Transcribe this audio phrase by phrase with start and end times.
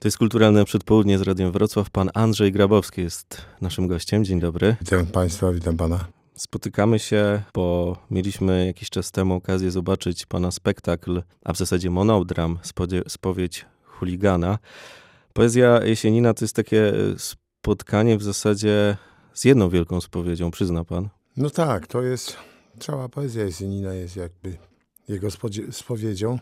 [0.00, 1.90] To jest Kulturalne Przedpołudnie z Radiem Wrocław.
[1.90, 4.24] Pan Andrzej Grabowski jest naszym gościem.
[4.24, 4.76] Dzień dobry.
[4.80, 6.04] Witam Państwa, witam Pana.
[6.34, 12.58] Spotykamy się, bo mieliśmy jakiś czas temu okazję zobaczyć Pana spektakl, a w zasadzie monodram,
[13.08, 14.58] spowiedź chuligana.
[15.32, 18.96] Poezja Jesienina to jest takie spotkanie w zasadzie
[19.34, 21.08] z jedną wielką spowiedzią, przyzna Pan?
[21.36, 22.36] No tak, to jest,
[22.80, 24.56] cała poezja Jesienina jest jakby
[25.08, 25.28] jego
[25.70, 26.38] spowiedzią,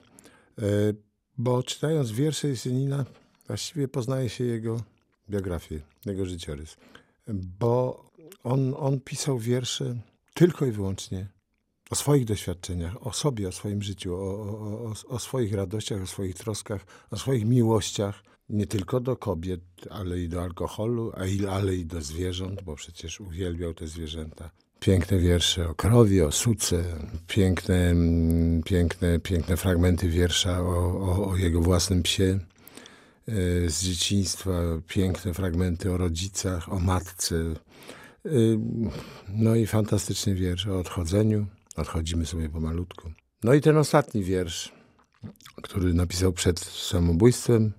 [0.58, 0.62] e,
[1.38, 3.04] bo czytając wiersze Jesienina
[3.46, 4.80] właściwie poznaje się jego
[5.30, 6.76] biografię, jego życiorys.
[7.60, 8.04] Bo
[8.44, 9.96] on, on pisał wiersze
[10.34, 11.26] tylko i wyłącznie
[11.90, 16.34] o swoich doświadczeniach, o sobie, o swoim życiu, o, o, o, swoich radościach, o swoich
[16.34, 18.22] troskach, o swoich miłościach.
[18.48, 19.60] Nie tylko do kobiet,
[19.90, 21.12] ale i do alkoholu,
[21.50, 24.50] ale i do zwierząt, bo przecież uwielbiał te zwierzęta.
[24.80, 26.84] Piękne wiersze o krowie, o suce,
[27.26, 27.94] piękne,
[28.64, 32.38] piękne, piękne fragmenty wiersza o, o jego własnym psie.
[33.28, 34.52] E, z dzieciństwa,
[34.88, 37.36] piękne fragmenty o rodzicach, o matce.
[37.36, 38.30] E,
[39.28, 41.46] no i fantastyczny wiersz o odchodzeniu.
[41.76, 43.10] Odchodzimy sobie pomalutku.
[43.44, 44.72] No i ten ostatni wiersz,
[45.62, 47.72] który napisał przed samobójstwem,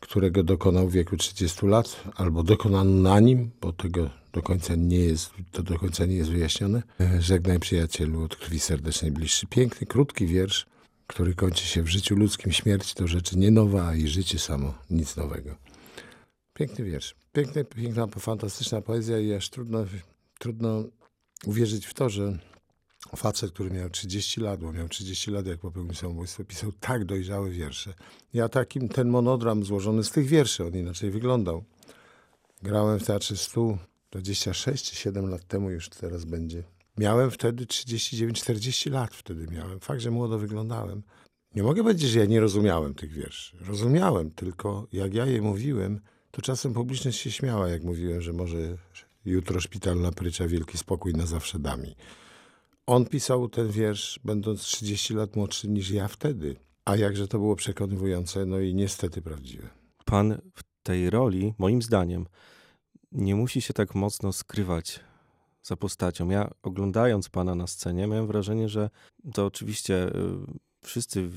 [0.00, 4.98] którego dokonał w wieku 30 lat, albo dokonano na nim, bo tego do końca nie
[4.98, 6.82] jest, to do końca nie jest wyjaśnione.
[7.00, 9.46] E, żegnaj przyjacielu, od krwi serdecznej bliższy.
[9.46, 10.66] Piękny, krótki wiersz,
[11.10, 12.52] który kończy się w życiu ludzkim.
[12.52, 15.56] Śmierć to rzeczy nie nowa, a i życie samo nic nowego.
[16.54, 17.14] Piękny wiersz.
[17.32, 19.84] Piękny, piękna, fantastyczna poezja i aż trudno,
[20.38, 20.84] trudno
[21.46, 22.38] uwierzyć w to, że
[23.16, 27.50] facet, który miał 30 lat, bo miał 30 lat, jak popełnił samobójstwo, pisał tak dojrzałe
[27.50, 27.94] wiersze.
[28.32, 31.64] Ja takim, ten monodram złożony z tych wierszy, on inaczej wyglądał.
[32.62, 33.78] Grałem w Teatrze Stu
[34.10, 36.62] 26 czy 7 lat temu, już teraz będzie.
[36.98, 39.80] Miałem wtedy 39-40 lat wtedy miałem.
[39.80, 41.02] Fakt, że młodo wyglądałem.
[41.54, 43.56] Nie mogę powiedzieć, że ja nie rozumiałem tych wierszy.
[43.60, 48.58] Rozumiałem, tylko jak ja je mówiłem, to czasem publiczność się śmiała, jak mówiłem, że może
[49.24, 51.96] jutro szpitalna prycza, wielki spokój na zawsze dami.
[52.86, 56.56] On pisał ten wiersz, będąc 30 lat młodszy niż ja wtedy.
[56.84, 59.68] A jakże to było przekonywujące, no i niestety prawdziwe.
[60.04, 62.26] Pan w tej roli, moim zdaniem,
[63.12, 65.00] nie musi się tak mocno skrywać
[65.62, 66.30] za postacią.
[66.30, 68.90] Ja oglądając pana na scenie, miałem wrażenie, że
[69.34, 70.12] to oczywiście y,
[70.82, 71.28] wszyscy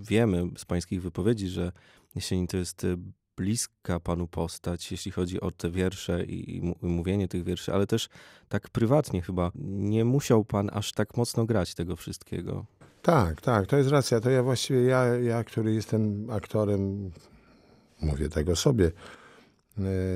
[0.00, 1.72] wiemy z pańskich wypowiedzi, że
[2.14, 2.96] Jesień to jest y,
[3.36, 8.08] bliska panu postać, jeśli chodzi o te wiersze i, i mówienie tych wierszy, ale też
[8.48, 12.66] tak prywatnie chyba nie musiał pan aż tak mocno grać tego wszystkiego.
[13.02, 14.20] Tak, tak, to jest racja.
[14.20, 17.10] To ja właściwie, ja, ja który jestem aktorem,
[18.00, 19.21] mówię tego sobie, E,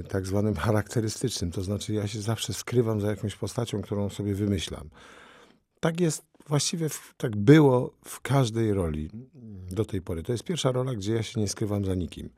[0.08, 1.50] tak zwanym charakterystycznym.
[1.50, 4.90] To znaczy, ja się zawsze skrywam za jakąś postacią, którą sobie wymyślam.
[5.80, 9.10] Tak jest, właściwie tak było w każdej roli
[9.70, 10.22] do tej pory.
[10.22, 12.30] To jest pierwsza rola, gdzie ja się nie skrywam za nikim.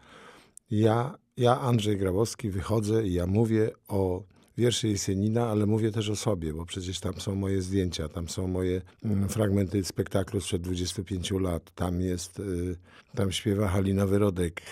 [0.70, 4.22] Ja, ja Andrzej Grabowski, wychodzę i ja mówię o
[4.58, 8.48] wierszy Jesienina, ale mówię też o sobie, bo przecież tam są moje zdjęcia, tam są
[8.48, 11.70] moje mm, fragmenty spektaklu sprzed 25 lat.
[11.74, 12.76] Tam jest, y,
[13.14, 14.62] tam śpiewa Halina Wyrodek,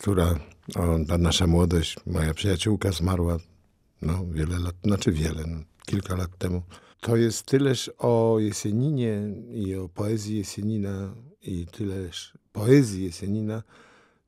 [0.00, 0.38] która,
[0.76, 3.38] o, ta nasza młodość, moja przyjaciółka zmarła
[4.02, 6.62] no, wiele lat, znaczy wiele, no, kilka lat temu.
[7.00, 9.20] To jest tyleż o Jesieninie
[9.52, 13.62] i o poezji Jesienina i tyleż poezji Jesienina,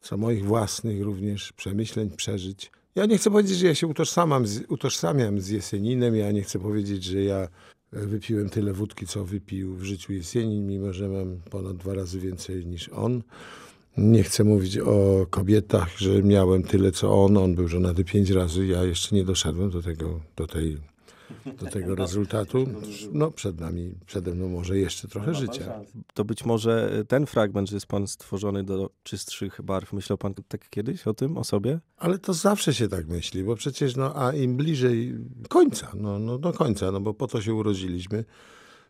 [0.00, 2.70] co moich własnych również przemyśleń, przeżyć.
[2.94, 6.58] Ja nie chcę powiedzieć, że ja się utożsamiam z, utożsamiam z Jesieninem, ja nie chcę
[6.58, 7.48] powiedzieć, że ja
[7.92, 12.66] wypiłem tyle wódki, co wypił w życiu Jesienin, mimo że mam ponad dwa razy więcej
[12.66, 13.22] niż on.
[13.98, 17.36] Nie chcę mówić o kobietach, że miałem tyle co on.
[17.36, 18.66] On był żonaty pięć razy.
[18.66, 20.78] Ja jeszcze nie doszedłem do tego, do tej,
[21.60, 22.66] do tego rezultatu.
[23.12, 25.80] No przed nami, przede mną może jeszcze trochę życia.
[26.14, 29.92] To być może ten fragment, że jest pan stworzony do czystszych barw.
[29.92, 31.80] Myślał pan tak kiedyś o tym, o sobie?
[31.96, 35.14] Ale to zawsze się tak myśli, bo przecież no, a im bliżej
[35.48, 38.24] końca, no, no do końca, no bo po to się urodziliśmy,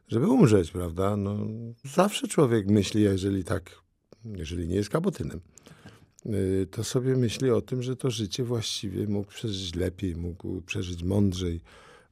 [0.09, 1.17] żeby umrzeć, prawda?
[1.17, 1.37] No,
[1.85, 3.88] zawsze człowiek myśli, jeżeli tak
[4.25, 5.41] jeżeli nie jest kabotynem,
[6.27, 11.03] y, to sobie myśli o tym, że to życie właściwie mógł przeżyć lepiej, mógł przeżyć
[11.03, 11.61] mądrzej,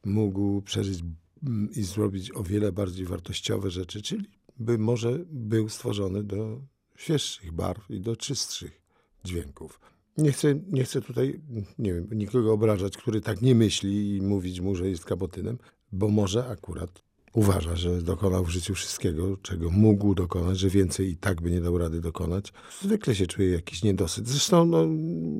[0.04, 1.00] mógł przeżyć
[1.46, 6.60] mm, i zrobić o wiele bardziej wartościowe rzeczy, czyli by może był stworzony do
[6.96, 8.82] świeższych barw i do czystszych
[9.24, 9.80] dźwięków.
[10.18, 11.40] Nie chcę, nie chcę tutaj,
[11.78, 15.58] nie wiem, nikogo obrażać, który tak nie myśli i mówić mu, że jest kabotynem,
[15.92, 17.05] bo może akurat
[17.36, 21.60] uważa, że dokonał w życiu wszystkiego, czego mógł dokonać, że więcej i tak by nie
[21.60, 22.52] dał rady dokonać.
[22.82, 24.28] Zwykle się czuje jakiś niedosyt.
[24.28, 24.86] Zresztą no,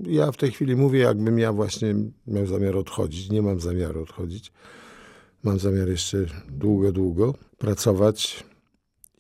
[0.07, 1.95] ja w tej chwili mówię, jakbym ja właśnie
[2.27, 3.31] miał zamiar odchodzić.
[3.31, 4.53] Nie mam zamiaru odchodzić.
[5.43, 8.45] Mam zamiar jeszcze długo, długo pracować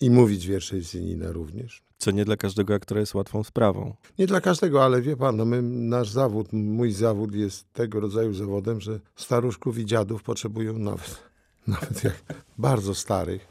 [0.00, 1.82] i mówić wiersze Jesienina również.
[1.98, 3.94] Co nie dla każdego aktora jest łatwą sprawą.
[4.18, 8.34] Nie dla każdego, ale wie pan, no my, nasz zawód, mój zawód jest tego rodzaju
[8.34, 11.22] zawodem, że staruszków i dziadów potrzebują nawet,
[11.74, 12.22] nawet jak
[12.58, 13.48] bardzo starych.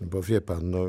[0.00, 0.86] Bo wie pan, no,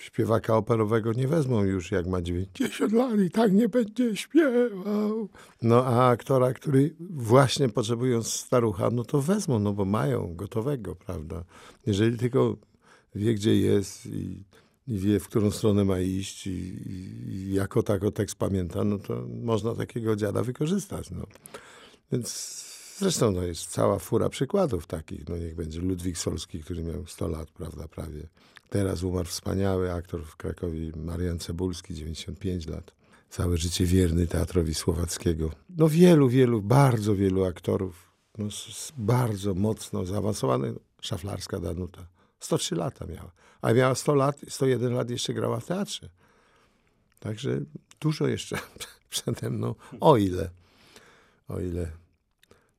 [0.00, 5.28] śpiewaka operowego nie wezmą już jak ma 90 lat i tak nie będzie śpiewał.
[5.62, 11.44] No a aktora, który właśnie potrzebując starucha, no to wezmą, no bo mają gotowego, prawda?
[11.86, 12.56] Jeżeli tylko
[13.14, 14.44] wie, gdzie jest i,
[14.88, 16.82] i wie, w którą stronę ma iść i,
[17.28, 21.26] i jako tako tekst pamięta, no to można takiego dziada wykorzystać, no.
[22.12, 25.28] Więc zresztą no, jest cała fura przykładów takich.
[25.28, 28.28] No niech będzie Ludwik Solski, który miał 100 lat, prawda, prawie.
[28.70, 32.94] Teraz umarł wspaniały aktor w Krakowie, Marian Cebulski, 95 lat.
[33.30, 35.50] Całe życie wierny teatrowi słowackiego.
[35.68, 38.12] No wielu, wielu, bardzo wielu aktorów.
[38.38, 38.48] No,
[38.96, 40.74] bardzo mocno zaawansowanych.
[41.00, 42.06] Szaflarska Danuta.
[42.40, 43.30] 103 lata miała.
[43.62, 46.08] A miała 100 lat, 101 lat jeszcze grała w teatrze.
[47.20, 47.60] Także
[48.00, 48.58] dużo jeszcze
[49.10, 49.74] przede mną.
[50.00, 50.50] O ile.
[51.48, 52.05] O ile.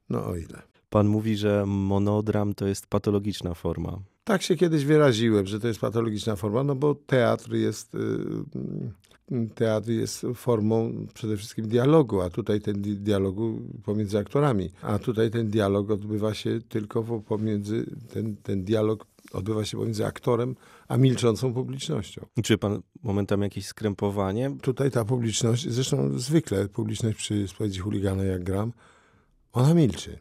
[0.09, 0.62] No o ile.
[0.89, 4.00] Pan mówi, że monodram to jest patologiczna forma.
[4.24, 9.89] Tak się kiedyś wyraziłem, że to jest patologiczna forma, no bo teatr jest, y, teatr
[9.89, 15.92] jest formą przede wszystkim dialogu, a tutaj ten dialogu pomiędzy aktorami, a tutaj ten dialog
[15.92, 20.56] odbywa się tylko pomiędzy, ten, ten dialog odbywa się pomiędzy aktorem
[20.88, 22.25] a milczącą publicznością.
[22.44, 24.57] Czy pan momentami jakieś skrępowanie?
[24.62, 28.74] Tutaj ta publiczność, zresztą zwykle publiczność przy spowiedzi chuligana jak gram,
[29.54, 30.20] ona milczy.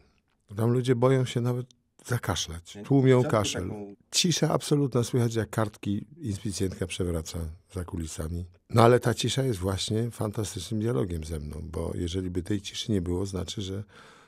[0.55, 1.67] Tam ludzie boją się nawet
[2.05, 2.77] zakaszlać.
[2.85, 3.71] Tłumią kaszel.
[4.11, 7.39] Cisza absolutna, słychać jak kartki inspicjentka przewraca
[7.73, 8.45] za kulisami.
[8.69, 12.91] No ale ta cisza jest właśnie fantastycznym dialogiem ze mną, bo jeżeli by tej ciszy
[12.91, 13.83] nie było, znaczy, że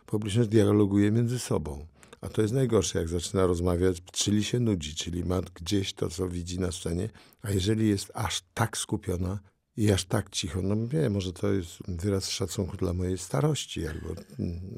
[0.05, 1.85] publiczność dialoguje między sobą.
[2.21, 6.29] A to jest najgorsze, jak zaczyna rozmawiać, czyli się nudzi, czyli ma gdzieś to, co
[6.29, 7.09] widzi na scenie,
[7.41, 9.39] a jeżeli jest aż tak skupiona,
[9.79, 10.61] i aż tak cicho.
[10.61, 14.21] No wiem, może to jest wyraz szacunku dla mojej starości, albo,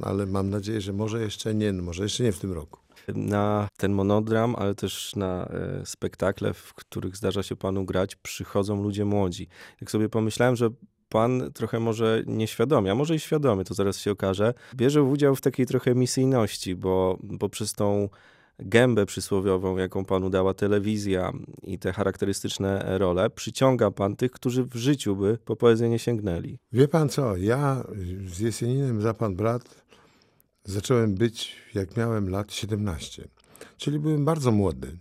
[0.02, 2.80] ale mam nadzieję, że może jeszcze nie, no może jeszcze nie w tym roku.
[3.08, 8.84] Na ten monodram, ale też na e, spektakle, w których zdarza się panu grać, przychodzą
[8.84, 9.48] ludzie młodzi.
[9.82, 10.70] Jak sobie pomyślałem, że
[11.10, 15.42] pan trochę może nieświadomie, a może i świadomie, to zaraz się okaże, bierze udział w
[15.42, 18.10] takiej trochę misyjności, bo, bo przez tą
[18.62, 21.32] gębę przysłowiową, jaką panu dała telewizja
[21.64, 26.58] i te charakterystyczne role, przyciąga pan tych, którzy w życiu by po poezję nie sięgnęli.
[26.72, 27.84] Wie pan co, ja
[28.26, 29.86] z Jesieninem za pan brat
[30.64, 33.28] zacząłem być, jak miałem lat 17.
[33.78, 34.98] Czyli byłem bardzo młody.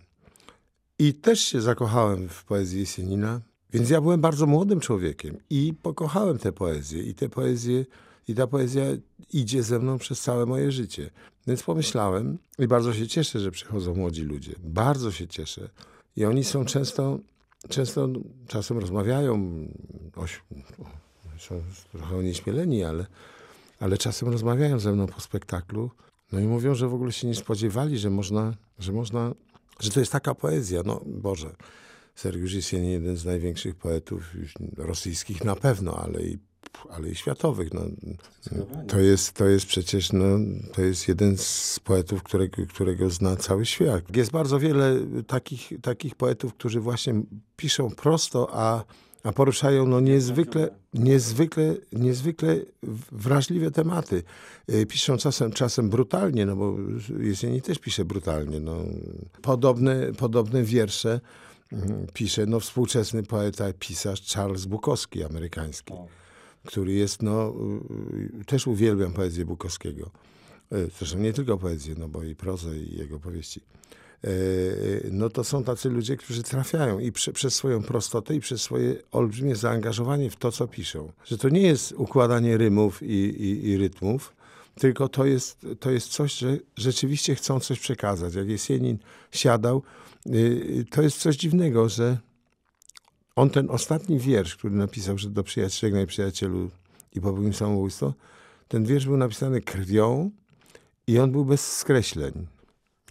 [0.99, 3.41] I też się zakochałem w poezji Jesienina,
[3.73, 7.03] więc ja byłem bardzo młodym człowiekiem i pokochałem tę poezję.
[7.03, 7.85] I tę poezję,
[8.27, 8.83] i ta poezja
[9.33, 11.09] idzie ze mną przez całe moje życie.
[11.47, 14.55] Więc pomyślałem i bardzo się cieszę, że przychodzą młodzi ludzie.
[14.63, 15.69] Bardzo się cieszę.
[16.15, 17.19] I oni są często,
[17.69, 18.09] często
[18.47, 19.67] czasem rozmawiają,
[20.15, 20.25] o,
[21.39, 21.61] są
[21.91, 23.05] trochę onieśmieleni, ale
[23.81, 25.91] ale czasem rozmawiają ze mną po spektaklu,
[26.31, 29.33] no i mówią, że w ogóle się nie spodziewali, że można, że można,
[29.79, 30.81] że to jest taka poezja.
[30.85, 31.55] No Boże,
[32.15, 34.23] Sergiusz jest jeden z największych poetów
[34.77, 36.39] rosyjskich na pewno, ale i,
[36.91, 37.73] ale i światowych.
[37.73, 37.81] No,
[38.87, 40.25] to, jest, to jest przecież no,
[40.73, 44.15] to jest jeden z poetów, którego, którego zna cały świat.
[44.15, 47.13] Jest bardzo wiele takich, takich poetów, którzy właśnie
[47.57, 48.83] piszą prosto, a
[49.23, 52.57] a poruszają no niezwykle, niezwykle, niezwykle
[53.11, 54.23] wrażliwe tematy.
[54.69, 56.75] Y, piszą czasem, czasem brutalnie, no bo
[57.19, 58.59] Jesieni też pisze brutalnie.
[58.59, 58.77] No.
[59.41, 61.19] Podobne, podobne wiersze
[61.71, 65.93] mm, pisze no, współczesny poeta, pisarz Charles Bukowski, amerykański,
[66.65, 67.53] który jest, no,
[68.41, 70.11] y, też uwielbiam poezję Bukowskiego.
[70.73, 73.61] Y, zresztą nie tylko poezję, no bo i prozę, i jego powieści.
[74.23, 74.29] E,
[75.11, 78.95] no to są tacy ludzie, którzy trafiają i prze, przez swoją prostotę i przez swoje
[79.11, 81.11] olbrzymie zaangażowanie w to, co piszą.
[81.25, 84.33] Że to nie jest układanie rymów i, i, i rytmów,
[84.79, 88.35] tylko to jest, to jest coś, że rzeczywiście chcą coś przekazać.
[88.35, 88.97] Jak Jesienin
[89.31, 89.83] siadał,
[90.27, 92.17] y, to jest coś dziwnego, że
[93.41, 96.69] on ten ostatni wiersz, który napisał, że do przyjaciela przyjacielu
[97.13, 98.13] i popełnił samobójstwo,
[98.67, 100.31] ten wiersz był napisany krwią
[101.07, 102.47] i on był bez skreśleń.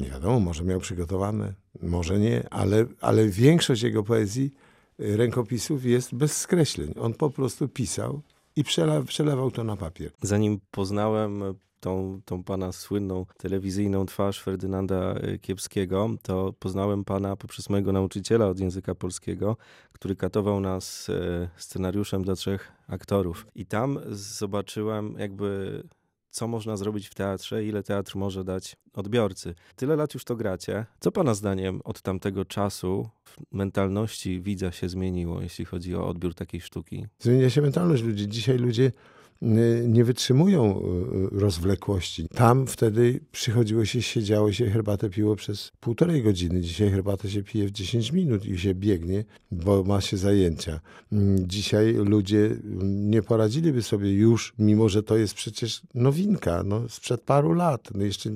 [0.00, 4.54] Nie wiadomo, może miał przygotowane, może nie, ale, ale większość jego poezji,
[5.00, 6.94] y, rękopisów jest bez skreśleń.
[7.00, 8.22] On po prostu pisał
[8.60, 10.10] i przelew, przelewał to na papier.
[10.22, 11.42] Zanim poznałem
[11.80, 18.46] tą, tą pana słynną telewizyjną twarz Ferdynanda y, Kiepskiego, to poznałem pana poprzez mojego nauczyciela
[18.46, 19.56] od języka polskiego,
[19.92, 23.46] który katował nas y, scenariuszem dla trzech aktorów.
[23.54, 25.82] I tam zobaczyłem jakby
[26.30, 29.54] co można zrobić w teatrze, ile teatr może dać odbiorcy.
[29.76, 30.86] Tyle lat już to gracie.
[31.00, 36.34] Co pana zdaniem od tamtego czasu w mentalności widza się zmieniło, jeśli chodzi o odbiór
[36.34, 37.06] takiej sztuki?
[37.18, 38.28] Zmienia się mentalność ludzi.
[38.28, 38.92] Dzisiaj ludzie
[39.86, 40.82] nie wytrzymują
[41.32, 42.28] y, rozwlekłości.
[42.34, 46.60] Tam wtedy przychodziło się, siedziało się, herbatę piło przez półtorej godziny.
[46.60, 50.80] Dzisiaj herbatę się pije w 10 minut i się biegnie, bo ma się zajęcia.
[51.12, 57.20] Mm, Dzisiaj ludzie nie poradziliby sobie już, mimo że to jest przecież nowinka, no, sprzed
[57.20, 57.88] paru lat.
[57.94, 58.30] No jeszcze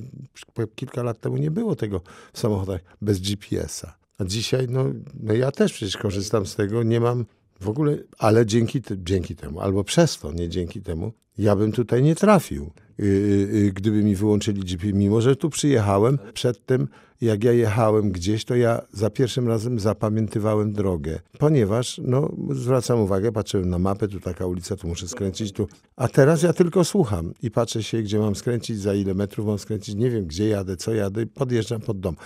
[0.75, 2.00] kilka lat temu nie było tego
[2.32, 3.96] w samochodach bez GPS-a.
[4.18, 4.84] A dzisiaj, no,
[5.20, 7.25] no ja też przecież korzystam z tego, nie mam
[7.61, 12.03] w ogóle, ale dzięki, dzięki temu, albo przez to, nie dzięki temu, ja bym tutaj
[12.03, 13.07] nie trafił, yy,
[13.53, 14.95] yy, gdyby mi wyłączyli GPS.
[14.95, 16.88] Mimo, że tu przyjechałem, przedtem
[17.25, 23.33] jak ja jechałem gdzieś, to ja za pierwszym razem zapamiętywałem drogę, ponieważ no, zwracam uwagę,
[23.33, 25.69] patrzyłem na mapę, tu taka ulica, tu muszę skręcić, tu.
[25.97, 29.59] A teraz ja tylko słucham i patrzę się, gdzie mam skręcić, za ile metrów mam
[29.59, 32.17] skręcić, nie wiem, gdzie jadę, co jadę podjeżdżam pod dom.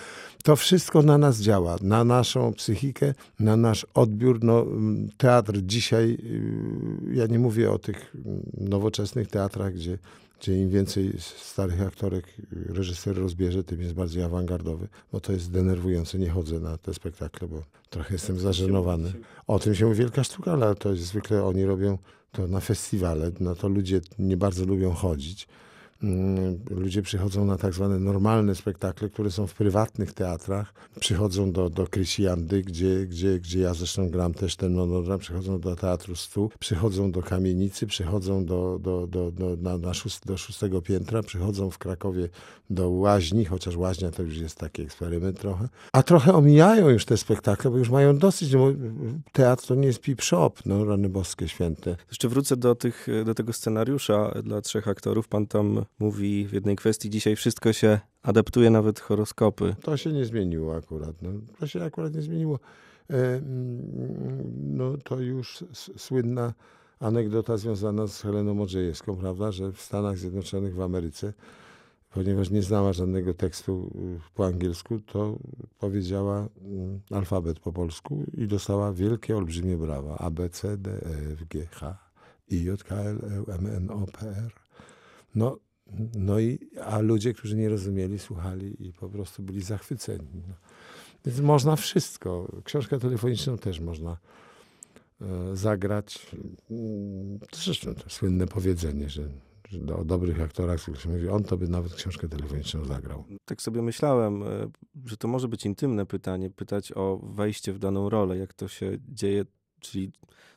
[0.45, 4.39] To wszystko na nas działa, na naszą psychikę, na nasz odbiór.
[4.43, 4.67] No,
[5.17, 6.19] teatr dzisiaj,
[7.13, 8.17] ja nie mówię o tych
[8.61, 8.98] nowoczesnych
[9.31, 9.99] teatrach, gdzie
[10.41, 16.19] gdzie im więcej starych aktorek reżyser rozbierze, tym jest bardziej awangardowy, bo to jest denerwujące.
[16.19, 19.13] Nie chodzę na te spektakle, bo trochę jestem zażenowany.
[19.47, 21.99] O tym się mówi wielka sztuka, ale to jest zwykle oni robią
[22.33, 25.49] to na festiwale, na to ludzie nie bardzo lubią chodzić.
[26.71, 30.75] Ludzie przychodzą na tak zwane normalne spektakle, które są w prywatnych teatrach.
[31.01, 35.19] Przychodzą do, do Krysiandy, gdzie, gdzie, gdzie ja zresztą gram też ten monogram.
[35.19, 40.27] Przychodzą do Teatru Stu, przychodzą do Kamienicy, przychodzą do, do, do, do, na, na szóst,
[40.27, 42.29] do szóstego piętra, przychodzą w Krakowie
[42.71, 45.69] do Łaźni, chociaż Łaźnia to już jest taki eksperyment trochę.
[45.93, 48.53] A trochę omijają już te spektakle, bo już mają dosyć.
[48.53, 48.73] No,
[49.33, 51.97] teatr to nie jest pip shop, no rany boskie święte.
[52.09, 55.29] Jeszcze wrócę do, tych, do tego scenariusza dla trzech aktorów.
[55.29, 59.77] Pan tam mówi w jednej kwestii, dzisiaj wszystko się adaptuje, nawet horoskopy.
[59.83, 61.23] To się nie zmieniło akurat.
[61.23, 62.61] No, to się akurat nie zmieniło.
[63.11, 63.41] E,
[64.57, 65.65] no to już
[65.97, 66.55] słynna
[67.01, 71.33] anegdota związana z Heleną Modrzejewską, prawda, że w Stanach Zjednoczonych, w Ameryce,
[72.11, 73.91] ponieważ nie znała żadnego tekstu
[74.35, 75.39] po angielsku, to
[75.79, 76.49] powiedziała
[77.11, 80.19] alfabet po polsku i dostała wielkie, olbrzymie brawa.
[80.19, 81.99] A, B, C, D, E, F, G, H,
[82.49, 83.19] I, J, K, L,
[83.49, 84.53] E, M, N, O, P, R.
[85.35, 85.57] No,
[86.15, 90.43] no i, a ludzie, którzy nie rozumieli, słuchali i po prostu byli zachwyceni.
[90.49, 90.55] No.
[91.27, 92.53] Więc można wszystko.
[92.65, 94.17] Książkę telefoniczną też można
[95.21, 96.27] e, zagrać.
[97.55, 99.29] Zresztą to słynne powiedzenie, że,
[99.69, 103.25] że do, o dobrych aktorach, się mówi, on to by nawet książkę telefoniczną zagrał.
[103.45, 104.47] Tak sobie myślałem, e,
[105.07, 108.99] że to może być intymne pytanie, pytać o wejście w daną rolę, jak to się
[109.09, 109.45] dzieje,
[109.81, 110.13] czyli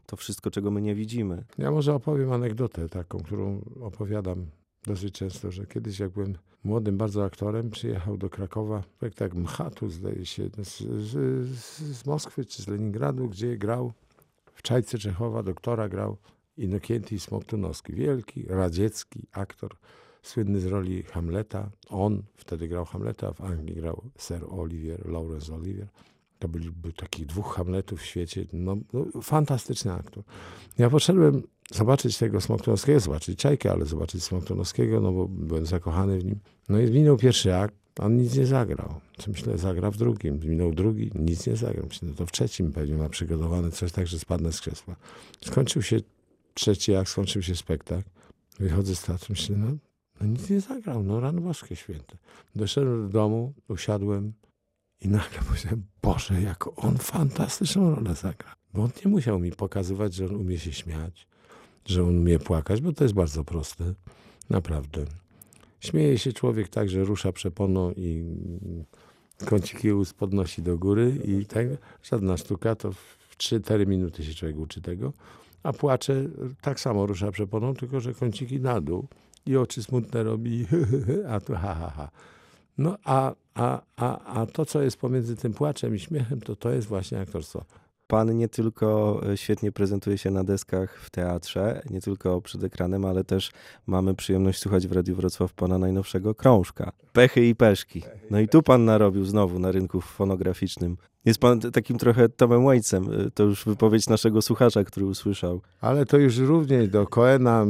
[0.06, 1.44] to wszystko, czego my nie widzimy.
[1.58, 4.46] Ja może opowiem anegdotę taką, którą opowiadam
[4.88, 10.26] dosyć często, że kiedyś jak byłem młodym bardzo aktorem, przyjechał do Krakowa spektakl Mchatu, zdaje
[10.26, 11.18] się, z, z,
[11.78, 13.94] z Moskwy czy z Leningradu, gdzie grał
[14.54, 16.18] w Czajce Czechowa, doktora grał
[16.58, 19.76] Inokieńty Smoktunowski, wielki radziecki aktor,
[20.22, 21.72] słynny z roli Hamleta.
[21.90, 25.88] On wtedy grał Hamleta, w Anglii grał Sir Olivier, Laurence Olivier.
[26.42, 28.46] To byliby takich dwóch Hamletów w świecie.
[28.54, 30.24] No, no, fantastyczny aktor.
[30.78, 36.26] Ja poszedłem zobaczyć tego Smoktonowskiego, zobaczyć Czajkę, ale zobaczyć Smoktonowskiego, no bo byłem zakochany w
[36.26, 36.40] nim.
[36.70, 38.94] No i minął pierwszy akt, on nic nie zagrał.
[39.18, 40.40] Co myślę, zagra w drugim.
[40.44, 41.86] Minął drugi, nic nie zagrał.
[41.86, 44.96] Myślę, no to w trzecim pewnie ma przygotowane coś tak, że spadnę z krzesła.
[45.46, 45.98] Skończył się
[46.54, 48.10] trzeci akt, skończył się spektakl.
[48.60, 49.68] Wychodzę z teatru, myślę, no,
[50.22, 52.18] no nic nie zagrał, no rano boskie święte.
[52.56, 54.34] Doszedłem do domu, usiadłem
[55.02, 58.54] i nagle powiedziałem, Boże, jak on fantastyczną rolę zagra.
[58.74, 61.28] Bo on nie musiał mi pokazywać, że on umie się śmiać,
[61.86, 63.94] że on umie płakać, bo to jest bardzo proste.
[64.50, 65.06] Naprawdę.
[65.80, 68.24] Śmieje się człowiek tak, że rusza przeponą i
[69.46, 71.68] kąciki ust podnosi do góry i tak,
[72.04, 75.14] żadna sztuka, to w 3-4 minuty się człowiek uczy tego.
[75.64, 76.26] A płacze,
[76.62, 79.08] tak samo rusza przeponą, tylko że kąciki na dół
[79.46, 80.66] i oczy smutne robi,
[81.34, 82.12] a tu ha, ha, ha.
[82.82, 86.70] No a, a, a, a to, co jest pomiędzy tym płaczem i śmiechem, to to
[86.70, 87.64] jest właśnie aktorstwo.
[88.12, 93.06] Pan nie tylko e, świetnie prezentuje się na deskach w teatrze, nie tylko przed ekranem,
[93.06, 93.52] ale też
[93.88, 96.92] mamy przyjemność słuchać w Radiu Wrocław pana najnowszego krążka.
[97.14, 98.02] Pechy i peszki.
[98.32, 100.98] No i tu pan narobił znowu na rynku fonograficznym.
[101.26, 103.04] Jest pan takim trochę Tomem Waitsem.
[103.04, 105.62] E, to już wypowiedź naszego słuchacza, który usłyszał.
[105.82, 107.66] Ale to już równie do Coena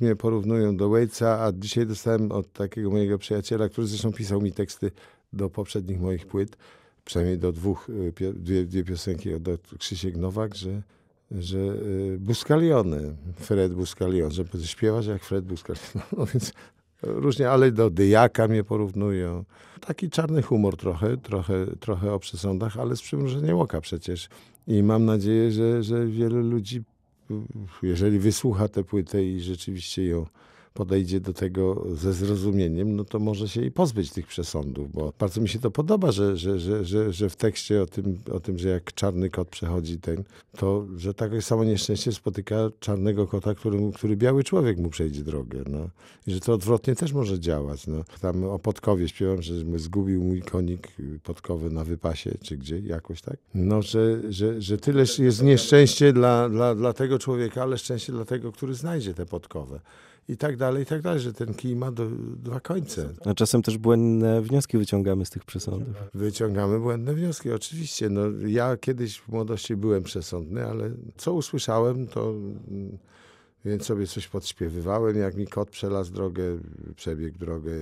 [0.00, 4.52] mnie porównują do Waitsa, a dzisiaj dostałem od takiego mojego przyjaciela, który zresztą pisał mi
[4.52, 4.90] teksty
[5.32, 6.56] do poprzednich moich płyt,
[7.10, 7.88] przynajmniej do dwóch,
[8.34, 9.42] dwie, dwie piosenki od
[9.78, 10.82] Krzysiek Nowak, że
[11.30, 13.00] że y, Buscalione,
[13.36, 16.06] Fred Buscalione, żeby śpiewać jak Fred Buscalione.
[16.18, 16.52] No więc
[17.02, 19.44] różnie, ale do Dyjaka mnie porównują.
[19.80, 24.28] Taki czarny humor trochę, trochę, trochę o przesądach, ale z przymrużeniem oka przecież.
[24.66, 26.82] I mam nadzieję, że, że wielu ludzi,
[27.82, 30.26] jeżeli wysłucha tę płytę i rzeczywiście ją
[30.74, 35.40] podejdzie do tego ze zrozumieniem, no to może się i pozbyć tych przesądów, bo bardzo
[35.40, 38.58] mi się to podoba, że, że, że, że, że w tekście o tym, o tym,
[38.58, 40.24] że jak czarny kot przechodzi ten,
[40.56, 45.62] to że takie samo nieszczęście spotyka czarnego kota, który, który biały człowiek mu przejdzie drogę.
[45.70, 45.88] No.
[46.26, 47.86] I że to odwrotnie też może działać.
[47.86, 48.04] No.
[48.20, 50.88] Tam o Podkowie śpiewam, że zgubił mój konik
[51.22, 53.36] podkowy na wypasie, czy gdzie, jakoś tak.
[53.54, 58.24] No, że, że, że tyle jest nieszczęście dla, dla, dla tego człowieka, ale szczęście dla
[58.24, 59.80] tego, który znajdzie tę podkowę
[60.30, 62.06] i tak dalej, i tak dalej, że ten kij ma do,
[62.36, 63.08] dwa końce.
[63.24, 65.94] A czasem też błędne wnioski wyciągamy z tych przesądów.
[66.14, 68.10] Wyciągamy błędne wnioski, oczywiście.
[68.10, 72.98] No, ja kiedyś w młodości byłem przesądny, ale co usłyszałem, to mm,
[73.64, 76.42] więc sobie coś podśpiewywałem, jak mi kot przelazł drogę,
[76.96, 77.72] przebiegł drogę,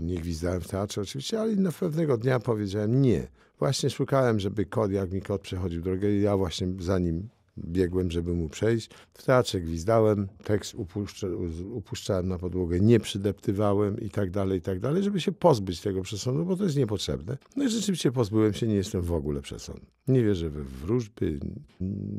[0.00, 3.26] nie gwizdałem w teatrze oczywiście, ale na pewnego dnia powiedziałem nie.
[3.58, 7.28] Właśnie szukałem, żeby kot, jak mi kot przechodził drogę, ja właśnie za nim
[7.58, 8.90] biegłem, żeby mu przejść.
[9.14, 11.26] W teatrze gwizdałem, tekst upuszcza,
[11.72, 16.02] upuszczałem na podłogę, nie przydeptywałem i tak dalej, i tak dalej, żeby się pozbyć tego
[16.02, 17.38] przesądu, bo to jest niepotrzebne.
[17.56, 19.86] No i rzeczywiście pozbyłem się, nie jestem w ogóle przesądu.
[20.08, 21.40] Nie wierzę we wróżby.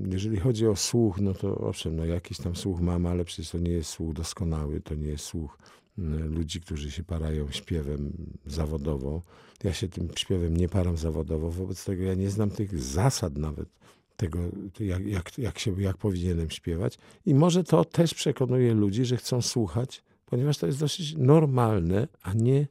[0.09, 3.57] Jeżeli chodzi o słuch, no to owszem, no jakiś tam słuch mam, ale przecież to
[3.57, 5.57] nie jest słuch doskonały, to nie jest słuch
[5.97, 8.13] mm, ludzi, którzy się parają śpiewem
[8.45, 9.21] zawodowo.
[9.63, 13.69] Ja się tym śpiewem nie param zawodowo, wobec tego ja nie znam tych zasad nawet
[14.17, 14.39] tego,
[14.79, 16.97] jak, jak, jak, się, jak powinienem śpiewać.
[17.25, 22.33] I może to też przekonuje ludzi, że chcą słuchać, ponieważ to jest dosyć normalne, a
[22.33, 22.67] nie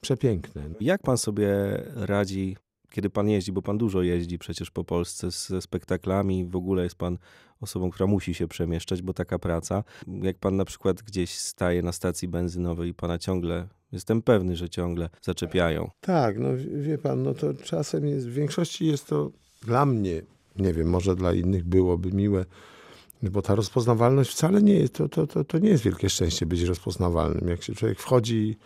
[0.00, 0.70] przepiękne.
[0.80, 1.48] Jak pan sobie
[1.94, 2.56] radzi,
[2.90, 6.96] kiedy pan jeździ, bo pan dużo jeździ przecież po Polsce ze spektaklami, w ogóle jest
[6.96, 7.18] pan
[7.60, 9.84] osobą, która musi się przemieszczać, bo taka praca.
[10.22, 14.68] Jak pan na przykład gdzieś staje na stacji benzynowej i pana ciągle Jestem pewny, że
[14.68, 15.90] ciągle zaczepiają.
[16.00, 19.30] Tak, no wie pan, no to czasem jest, w większości jest to
[19.62, 20.22] dla mnie
[20.56, 22.44] nie wiem, może dla innych byłoby miłe,
[23.22, 26.62] bo ta rozpoznawalność wcale nie jest, to, to, to, to nie jest wielkie szczęście być
[26.62, 27.48] rozpoznawalnym.
[27.48, 28.56] Jak się człowiek wchodzi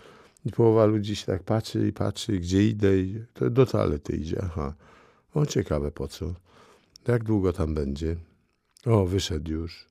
[0.45, 4.41] i połowa ludzi się tak patrzy i patrzy, gdzie idę, i to do toalety idzie,
[4.43, 4.75] aha.
[5.35, 6.35] O, ciekawe po co.
[7.09, 8.17] Jak długo tam będzie?
[8.87, 9.87] O, wyszedł już.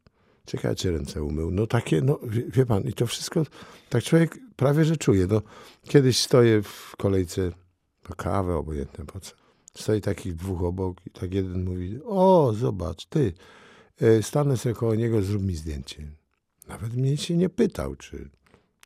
[0.48, 1.52] Ciekawe, czy ręce umył.
[1.52, 3.44] No takie, no wie, wie pan, i to wszystko,
[3.90, 5.28] tak człowiek prawie, że czuje.
[5.28, 5.42] No,
[5.84, 7.52] kiedyś stoję w kolejce
[8.04, 9.43] po kawę, obojętne po co.
[9.78, 13.34] Stoi takich dwóch obok i tak jeden mówi, o zobacz, ty,
[14.02, 16.08] e, stanę sobie koło niego, zrób mi zdjęcie.
[16.68, 18.30] Nawet mnie się nie pytał, czy,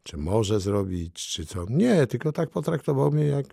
[0.03, 1.65] czy może zrobić, czy co.
[1.69, 3.45] Nie, tylko tak potraktował mnie jak,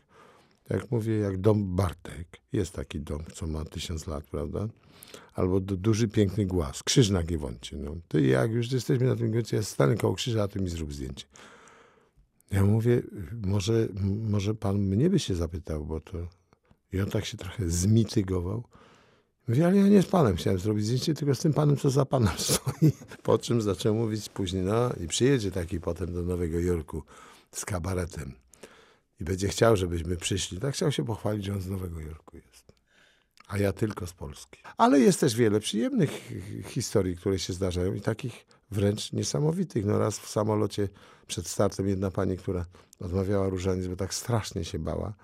[0.71, 2.41] jak mówię, jak dom Bartek.
[2.53, 4.69] Jest taki dom, co ma tysiąc lat, prawda?
[5.35, 7.77] Albo duży, piękny głaz, krzyż na Giewoncie.
[7.77, 7.97] No.
[8.09, 10.93] Ty jak już jesteśmy na tym Giewoncie, ja stanę koło krzyża, a ty mi zrób
[10.93, 11.27] zdjęcie.
[12.51, 13.03] Ja mówię,
[13.47, 13.89] może,
[14.31, 16.19] może pan mnie by się zapytał, bo to
[16.95, 18.65] i on tak się trochę zmitygował.
[19.49, 22.05] Mówi, ale ja nie z panem chciałem zrobić zdjęcie, tylko z tym panem, co za
[22.05, 22.93] panem stoi.
[23.23, 27.03] Po czym zaczął mówić później, no i przyjedzie taki potem do Nowego Jorku
[27.51, 28.33] z kabaretem
[29.21, 30.61] i będzie chciał, żebyśmy przyszli.
[30.61, 32.73] Tak chciał się pochwalić, że on z Nowego Jorku jest.
[33.49, 34.61] A ja tylko z Polski.
[34.77, 36.33] Ale jest też wiele przyjemnych
[36.67, 39.87] historii, które się zdarzają i takich wręcz niesamowitych.
[39.87, 40.89] No raz w samolocie
[41.27, 42.65] przed startem jedna pani, która
[43.01, 45.15] odmawiała różaniec, bo tak strasznie się bała,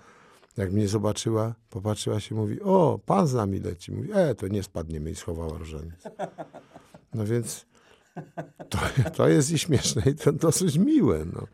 [0.61, 3.92] jak mnie zobaczyła, popatrzyła się, mówi, o, pan z nami leci.
[3.92, 6.05] Mówi, e, to nie spadniemy i schowała różaniec.
[7.14, 7.66] No więc
[8.68, 8.79] to,
[9.14, 11.25] to jest i śmieszne i to dosyć miłe.
[11.33, 11.46] No.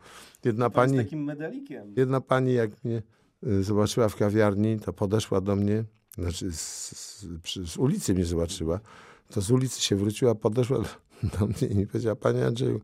[0.45, 1.93] Jedna pani, takim medalikiem.
[1.97, 3.01] Jedna pani, jak mnie
[3.47, 5.83] y, zobaczyła w kawiarni, to podeszła do mnie,
[6.17, 6.61] znaczy z,
[7.45, 8.79] z, z ulicy mnie zobaczyła,
[9.29, 10.77] to z ulicy się wróciła, podeszła
[11.39, 12.81] do mnie i powiedziała, panie Andrzeju,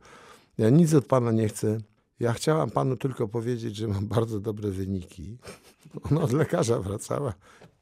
[0.57, 1.77] ja nic od pana nie chcę,
[2.19, 5.37] ja chciałam panu tylko powiedzieć, że mam bardzo dobre wyniki.
[6.11, 7.33] Ona od lekarza wracała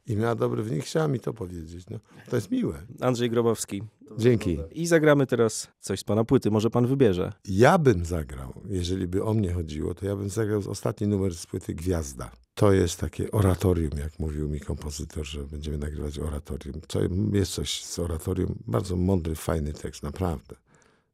[0.07, 0.83] i miała dobry wynik.
[0.83, 1.85] Chciała mi to powiedzieć.
[1.89, 2.73] No, to jest miłe.
[2.99, 3.83] Andrzej Grobowski.
[4.17, 4.57] Dzięki.
[4.71, 6.51] I zagramy teraz coś z pana płyty.
[6.51, 7.33] Może pan wybierze.
[7.45, 11.45] Ja bym zagrał, jeżeli by o mnie chodziło, to ja bym zagrał ostatni numer z
[11.45, 12.31] płyty Gwiazda.
[12.53, 16.81] To jest takie oratorium, jak mówił mi kompozytor, że będziemy nagrywać oratorium.
[16.87, 16.99] To
[17.33, 18.55] jest coś z oratorium.
[18.67, 20.55] Bardzo mądry, fajny tekst, naprawdę.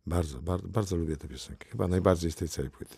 [0.07, 1.69] Bardzo, bardzo, bardzo lubię tę piosenkę.
[1.69, 2.97] Chyba najbardziej z tej całej płyty.